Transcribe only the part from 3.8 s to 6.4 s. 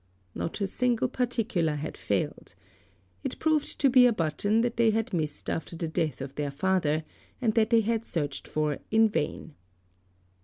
be a button that they had missed after the death of